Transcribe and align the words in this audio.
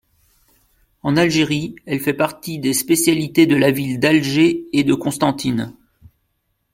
En 1.03 1.15
Algérie, 1.15 1.75
elle 1.85 1.99
fait 1.99 2.15
partie 2.15 2.57
des 2.57 2.73
spécialités 2.73 3.45
de 3.45 3.55
la 3.55 3.69
ville 3.69 3.99
d'Alger 3.99 4.65
et 4.73 4.83
de 4.83 4.95
Constantine. 4.95 5.75